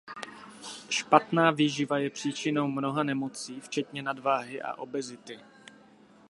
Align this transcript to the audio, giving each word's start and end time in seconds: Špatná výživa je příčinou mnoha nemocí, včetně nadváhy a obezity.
Špatná 0.89 1.51
výživa 1.51 1.97
je 1.97 2.09
příčinou 2.09 2.67
mnoha 2.67 3.03
nemocí, 3.03 3.61
včetně 3.61 4.01
nadváhy 4.01 4.61
a 4.61 4.75
obezity. 4.75 5.39